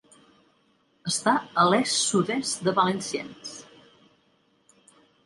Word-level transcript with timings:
Està 1.11 1.33
a 1.63 1.65
l'est-sud-est 1.73 2.63
de 2.69 2.73
Valenciennes. 2.79 3.53